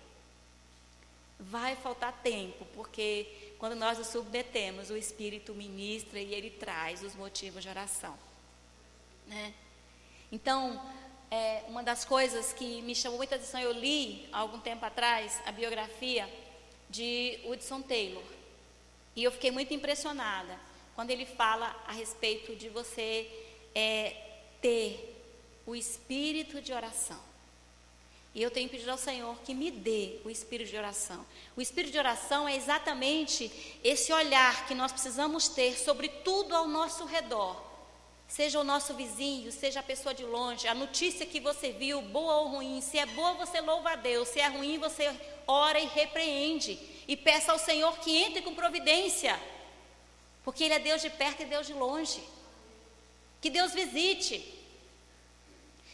[1.39, 7.15] Vai faltar tempo, porque quando nós o submetemos, o Espírito ministra e ele traz os
[7.15, 8.19] motivos de oração.
[9.27, 9.55] Né?
[10.31, 10.81] Então,
[11.31, 15.41] é, uma das coisas que me chamou muita atenção, eu li há algum tempo atrás
[15.47, 16.29] a biografia
[16.91, 18.25] de Hudson Taylor.
[19.15, 20.68] E eu fiquei muito impressionada
[20.99, 23.31] quando ele fala a respeito de você
[23.73, 24.17] é,
[24.61, 25.17] ter
[25.65, 27.21] o espírito de oração.
[28.35, 31.25] E eu tenho pedido ao Senhor que me dê o espírito de oração.
[31.57, 36.67] O espírito de oração é exatamente esse olhar que nós precisamos ter sobre tudo ao
[36.67, 37.63] nosso redor.
[38.27, 42.39] Seja o nosso vizinho, seja a pessoa de longe, a notícia que você viu, boa
[42.39, 42.81] ou ruim.
[42.81, 44.27] Se é boa, você louva a Deus.
[44.27, 45.15] Se é ruim, você
[45.47, 46.77] ora e repreende.
[47.07, 49.39] E peça ao Senhor que entre com providência.
[50.49, 52.27] Porque Ele é Deus de perto e Deus de longe.
[53.39, 54.37] Que Deus visite.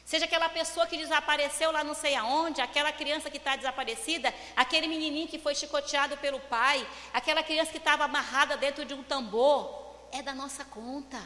[0.06, 4.86] Seja aquela pessoa que desapareceu lá não sei aonde, aquela criança que está desaparecida, aquele
[4.86, 9.96] menininho que foi chicoteado pelo pai, aquela criança que estava amarrada dentro de um tambor,
[10.12, 11.20] é da nossa conta.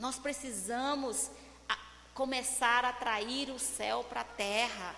[0.00, 1.30] Nós precisamos
[2.12, 4.96] começar a atrair o céu para a terra.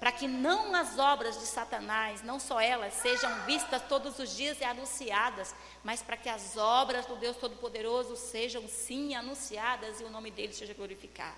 [0.00, 4.58] Para que não as obras de Satanás, não só elas, sejam vistas todos os dias
[4.58, 10.10] e anunciadas, mas para que as obras do Deus Todo-Poderoso sejam sim anunciadas e o
[10.10, 11.36] nome dele seja glorificado.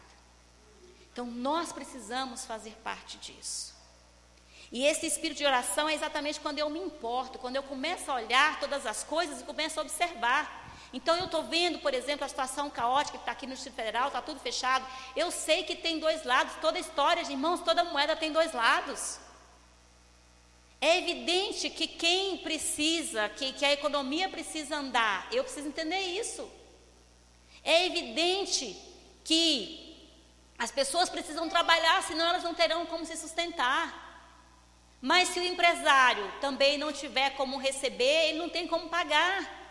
[1.12, 3.74] Então nós precisamos fazer parte disso.
[4.70, 8.14] E esse espírito de oração é exatamente quando eu me importo, quando eu começo a
[8.14, 10.61] olhar todas as coisas e começo a observar.
[10.92, 14.08] Então eu estou vendo, por exemplo, a situação caótica que está aqui no Distrito Federal,
[14.08, 14.86] está tudo fechado.
[15.16, 19.18] Eu sei que tem dois lados, toda história, de irmãos, toda moeda tem dois lados.
[20.80, 26.50] É evidente que quem precisa, que, que a economia precisa andar, eu preciso entender isso.
[27.64, 28.76] É evidente
[29.24, 29.96] que
[30.58, 34.02] as pessoas precisam trabalhar, senão elas não terão como se sustentar.
[35.00, 39.61] Mas se o empresário também não tiver como receber, ele não tem como pagar.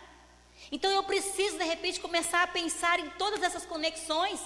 [0.72, 4.40] Então eu preciso, de repente, começar a pensar em todas essas conexões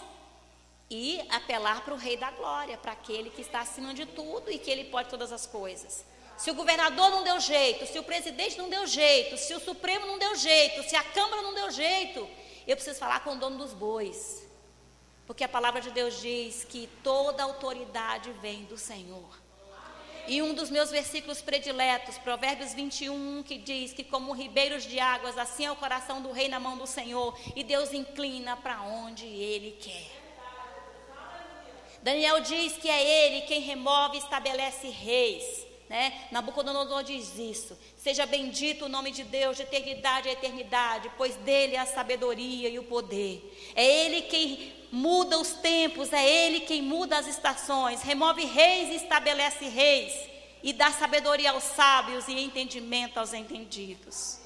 [0.90, 4.58] e apelar para o Rei da Glória, para aquele que está acima de tudo e
[4.58, 6.06] que ele pode todas as coisas.
[6.38, 10.06] Se o governador não deu jeito, se o presidente não deu jeito, se o Supremo
[10.06, 12.28] não deu jeito, se a Câmara não deu jeito,
[12.68, 14.46] eu preciso falar com o dono dos bois.
[15.26, 19.45] Porque a palavra de Deus diz que toda autoridade vem do Senhor.
[20.28, 25.38] E um dos meus versículos prediletos, Provérbios 21, que diz que como ribeiros de águas,
[25.38, 29.26] assim é o coração do rei na mão do Senhor, e Deus inclina para onde
[29.26, 30.26] ele quer.
[32.02, 35.65] Daniel diz que é ele quem remove e estabelece reis.
[35.90, 36.28] Né?
[36.32, 37.78] Nabucodonosor diz isso.
[37.96, 42.70] Seja bendito o nome de Deus de eternidade a eternidade, pois dele é a sabedoria
[42.70, 43.74] e o poder.
[43.76, 48.96] É ele quem muda os tempos, é Ele quem muda as estações, remove reis e
[48.96, 50.14] estabelece reis,
[50.64, 54.40] e dá sabedoria aos sábios e entendimento aos entendidos.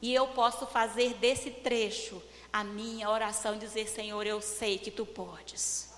[0.00, 4.90] E eu posso fazer desse trecho a minha oração e dizer: Senhor, eu sei que
[4.90, 5.89] tu podes.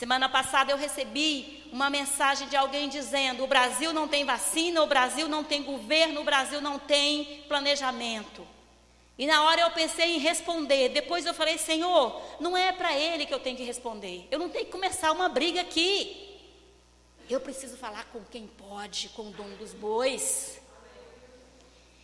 [0.00, 4.86] Semana passada eu recebi uma mensagem de alguém dizendo: o Brasil não tem vacina, o
[4.86, 8.48] Brasil não tem governo, o Brasil não tem planejamento.
[9.18, 10.88] E na hora eu pensei em responder.
[10.88, 14.26] Depois eu falei, Senhor, não é para ele que eu tenho que responder.
[14.30, 16.40] Eu não tenho que começar uma briga aqui.
[17.28, 20.62] Eu preciso falar com quem pode, com o dono dos bois.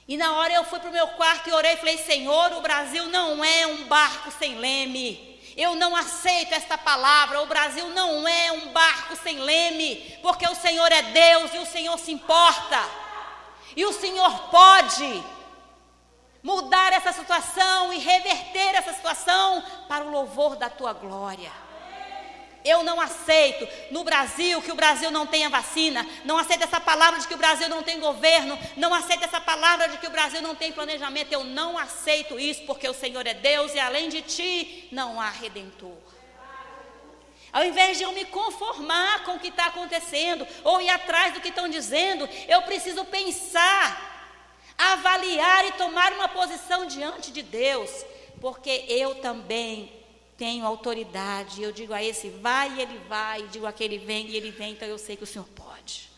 [0.07, 2.61] E na hora eu fui para o meu quarto e orei e falei, Senhor, o
[2.61, 5.36] Brasil não é um barco sem leme.
[5.57, 7.41] Eu não aceito esta palavra.
[7.41, 11.67] O Brasil não é um barco sem leme, porque o Senhor é Deus e o
[11.67, 12.79] Senhor se importa.
[13.75, 15.25] E o Senhor pode
[16.43, 21.66] mudar essa situação e reverter essa situação para o louvor da tua glória.
[22.67, 27.21] Eu não aceito no Brasil que o Brasil não tenha vacina, não aceito essa palavra
[27.21, 30.43] de que o Brasil não tem governo, não aceito essa palavra de que o Brasil
[30.43, 31.33] não tem planejamento.
[31.33, 35.31] Eu não aceito isso porque o Senhor é Deus e além de ti não há
[35.31, 35.97] redentor.
[37.53, 41.41] Ao invés de eu me conformar com o que está acontecendo ou ir atrás do
[41.41, 44.15] que estão dizendo, eu preciso pensar
[44.77, 47.91] avaliar e tomar uma posição diante de Deus,
[48.41, 49.91] porque eu também
[50.37, 51.63] tenho autoridade.
[51.63, 54.73] Eu digo a esse vai e ele vai, e digo aquele vem e ele vem,
[54.73, 56.11] então eu sei que o Senhor pode.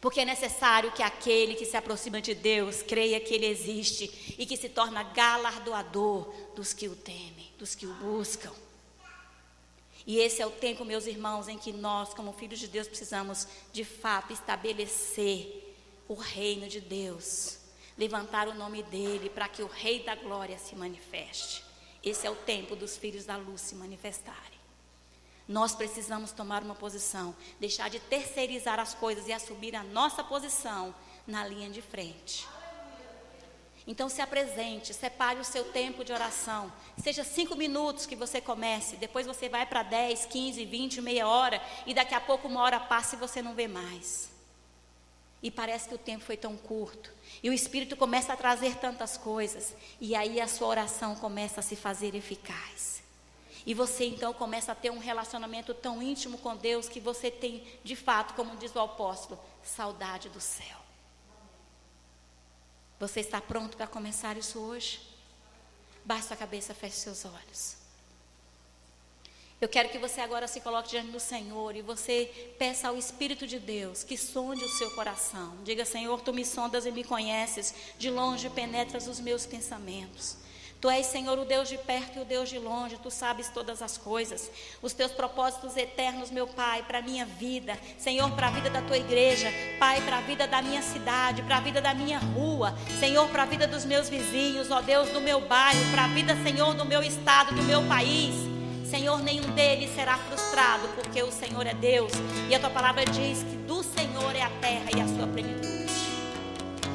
[0.00, 4.46] Porque é necessário que aquele que se aproxima de Deus creia que Ele existe e
[4.46, 8.52] que se torna galardoador dos que o temem, dos que o buscam.
[10.06, 13.48] E esse é o tempo, meus irmãos, em que nós, como filhos de Deus, precisamos
[13.72, 15.74] de fato estabelecer
[16.06, 17.58] o reino de Deus,
[17.98, 21.65] levantar o nome dele para que o Rei da Glória se manifeste.
[22.06, 24.60] Esse é o tempo dos filhos da luz se manifestarem.
[25.48, 30.94] Nós precisamos tomar uma posição, deixar de terceirizar as coisas e assumir a nossa posição
[31.26, 32.46] na linha de frente.
[33.88, 36.72] Então se apresente, separe o seu tempo de oração.
[36.96, 41.60] Seja cinco minutos que você comece, depois você vai para 10, 15, 20, meia hora,
[41.86, 44.35] e daqui a pouco uma hora passa e você não vê mais.
[45.42, 47.12] E parece que o tempo foi tão curto.
[47.42, 49.74] E o Espírito começa a trazer tantas coisas.
[50.00, 53.02] E aí a sua oração começa a se fazer eficaz.
[53.66, 57.66] E você então começa a ter um relacionamento tão íntimo com Deus que você tem,
[57.82, 60.78] de fato, como diz o apóstolo, saudade do céu.
[62.98, 65.00] Você está pronto para começar isso hoje?
[66.04, 67.85] Baixe a cabeça, feche seus olhos.
[69.58, 73.46] Eu quero que você agora se coloque diante do Senhor e você peça ao Espírito
[73.46, 75.54] de Deus que sonde o seu coração.
[75.64, 80.36] Diga, Senhor, tu me sondas e me conheces, de longe penetras os meus pensamentos.
[80.78, 83.80] Tu és, Senhor, o Deus de perto e o Deus de longe, tu sabes todas
[83.80, 84.50] as coisas.
[84.82, 88.82] Os teus propósitos eternos, meu Pai, para a minha vida, Senhor, para a vida da
[88.82, 92.74] tua igreja, Pai, para a vida da minha cidade, para a vida da minha rua,
[93.00, 96.36] Senhor, para a vida dos meus vizinhos, ó Deus, do meu bairro, para a vida,
[96.42, 98.55] Senhor, do meu estado, do meu país.
[98.90, 102.12] Senhor, nenhum deles será frustrado, porque o Senhor é Deus.
[102.48, 105.76] E a tua palavra diz que do Senhor é a terra e a sua plenitude.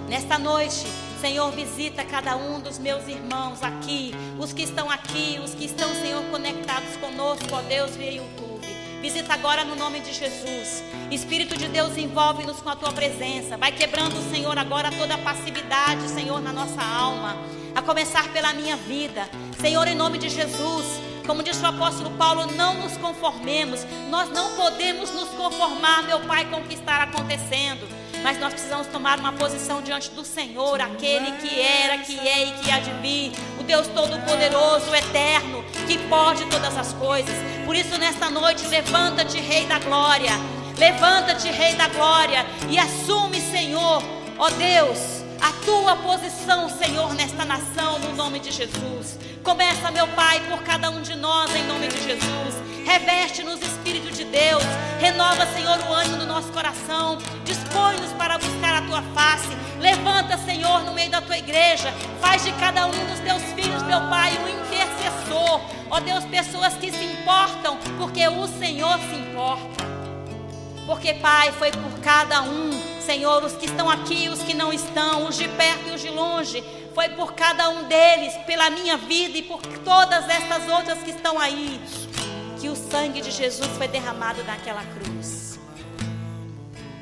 [0.07, 0.87] Nesta noite,
[1.19, 5.93] Senhor, visita cada um dos meus irmãos aqui, os que estão aqui, os que estão,
[5.95, 8.67] Senhor, conectados conosco, ó Deus, via YouTube.
[9.01, 10.83] Visita agora no nome de Jesus.
[11.09, 13.57] Espírito de Deus, envolve-nos com a tua presença.
[13.57, 17.35] Vai quebrando, Senhor, agora toda a passividade, Senhor, na nossa alma.
[17.75, 19.27] A começar pela minha vida.
[19.59, 21.10] Senhor, em nome de Jesus.
[21.31, 23.87] Como diz o apóstolo Paulo, não nos conformemos.
[24.09, 27.87] Nós não podemos nos conformar, meu Pai, com o que está acontecendo
[28.21, 32.51] mas nós precisamos tomar uma posição diante do Senhor, aquele que era, que é e
[32.51, 37.33] que há de vir, o Deus Todo-Poderoso, Eterno, que pode todas as coisas.
[37.65, 40.33] Por isso, nesta noite, levanta-te, Rei da Glória,
[40.77, 44.03] levanta-te, Rei da Glória, e assume, Senhor,
[44.37, 49.17] ó Deus, a tua posição, Senhor, nesta nação, no nome de Jesus.
[49.43, 52.55] Começa, meu Pai, por cada um de nós, em nome de Jesus.
[52.85, 54.63] Reveste-nos, Espírito de Deus.
[54.99, 57.17] Renova, Senhor, o ânimo do nosso coração.
[57.43, 59.49] Dispõe-nos para buscar a tua face.
[59.79, 61.91] Levanta, Senhor, no meio da tua igreja.
[62.19, 65.61] Faz de cada um dos teus filhos, meu Pai, um intercessor.
[65.89, 69.85] Ó Deus, pessoas que se importam, porque o Senhor se importa.
[70.85, 72.69] Porque, Pai, foi por cada um,
[73.01, 76.09] Senhor, os que estão aqui, os que não estão, os de perto e os de
[76.09, 76.63] longe.
[76.93, 81.39] Foi por cada um deles, pela minha vida e por todas essas outras que estão
[81.39, 81.81] aí,
[82.59, 85.59] que o sangue de Jesus foi derramado naquela cruz.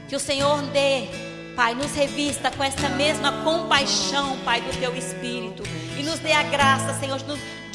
[0.07, 1.07] Que o Senhor dê,
[1.55, 5.63] Pai, nos revista com essa mesma compaixão, Pai, do teu Espírito.
[5.97, 7.25] E nos dê a graça, Senhor, de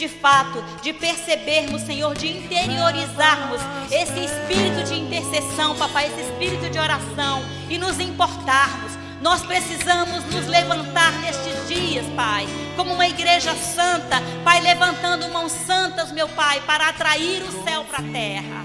[0.08, 7.42] fato, de percebermos, Senhor, de interiorizarmos esse espírito de intercessão, papai, esse espírito de oração
[7.68, 8.92] e nos importarmos.
[9.20, 16.12] Nós precisamos nos levantar nestes dias, Pai, como uma igreja santa, Pai, levantando mãos santas,
[16.12, 18.64] meu Pai, para atrair o céu para a terra.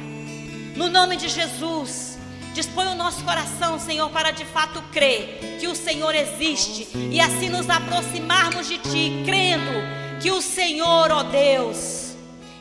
[0.76, 2.18] No nome de Jesus,
[2.54, 7.50] dispõe o nosso coração, Senhor, para de fato crer que o Senhor existe e assim
[7.50, 12.14] nos aproximarmos de Ti, crendo que o Senhor, ó Deus,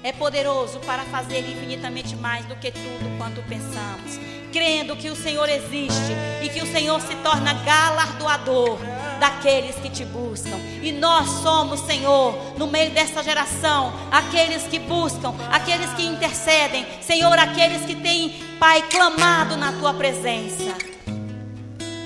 [0.02, 4.18] é poderoso para fazer infinitamente mais do que tudo quanto pensamos,
[4.52, 8.78] crendo que o Senhor existe e que o Senhor se torna galardoador
[9.18, 10.56] daqueles que te buscam.
[10.80, 17.36] E nós somos, Senhor, no meio dessa geração, aqueles que buscam, aqueles que intercedem, Senhor,
[17.36, 18.30] aqueles que têm,
[18.60, 20.76] Pai, clamado na tua presença.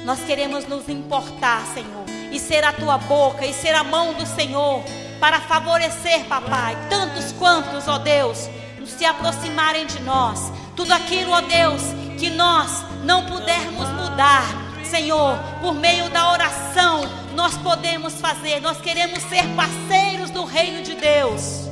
[0.06, 4.26] Nós queremos nos importar, Senhor, e ser a tua boca e ser a mão do
[4.26, 4.82] Senhor
[5.22, 8.50] para favorecer, papai, tantos quantos, ó Deus,
[8.84, 10.52] se aproximarem de nós.
[10.74, 11.80] Tudo aquilo, ó Deus,
[12.18, 14.42] que nós não pudermos mudar,
[14.82, 18.58] Senhor, por meio da oração, nós podemos fazer.
[18.60, 21.68] Nós queremos ser parceiros do reino de Deus.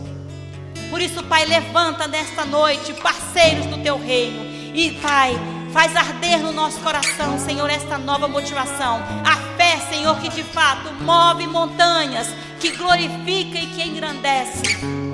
[0.89, 4.45] Por isso, Pai, levanta nesta noite parceiros do teu reino.
[4.77, 5.37] E, Pai,
[5.73, 9.01] faz arder no nosso coração, Senhor, esta nova motivação.
[9.25, 12.29] A Senhor, que de fato move montanhas
[12.61, 14.63] que glorifica e que engrandece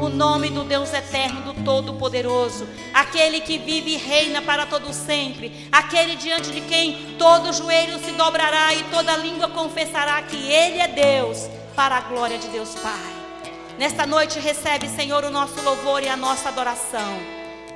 [0.01, 5.69] o nome do Deus eterno, do Todo-Poderoso, aquele que vive e reina para todo sempre,
[5.71, 10.89] aquele diante de quem todo joelho se dobrará e toda língua confessará que Ele é
[10.89, 13.15] Deus, para a glória de Deus Pai.
[13.79, 17.19] Nesta noite recebe, Senhor, o nosso louvor e a nossa adoração.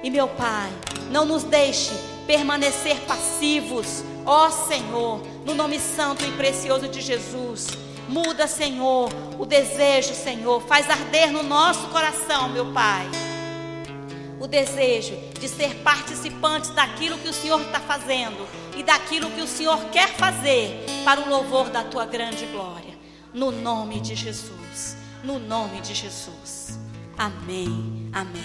[0.02, 0.70] E meu Pai,
[1.10, 1.92] não nos deixe
[2.26, 7.68] permanecer passivos, ó Senhor, no nome santo e precioso de Jesus.
[8.08, 13.08] Muda, Senhor, o desejo, Senhor, faz arder no nosso coração, meu Pai
[14.40, 19.46] o desejo de ser participantes daquilo que o Senhor está fazendo e daquilo que o
[19.46, 22.98] Senhor quer fazer para o louvor da tua grande glória.
[23.34, 24.96] No nome de Jesus.
[25.22, 26.78] No nome de Jesus.
[27.18, 28.08] Amém.
[28.12, 28.44] Amém.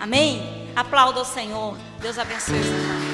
[0.00, 0.70] Amém.
[0.74, 1.76] Aplauda o Senhor.
[2.00, 3.13] Deus abençoe os